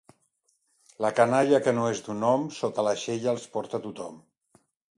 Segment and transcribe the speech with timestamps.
[1.05, 4.21] La canalla que no és d'un hom, sota l'aixella els porta tothom.